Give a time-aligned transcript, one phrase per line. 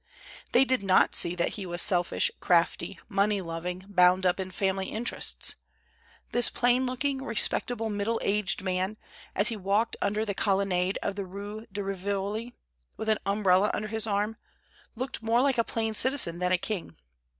[0.51, 4.87] They did not see that he was selfish, crafty, money loving, bound up in family
[4.87, 5.57] interests.
[6.31, 8.97] This plain looking, respectable, middle aged man,
[9.35, 12.55] as he walked under the colonnade of the Rue de Rivoli,
[12.97, 14.37] with an umbrella under his arm,
[14.95, 16.95] looked more like a plain citizen than a king.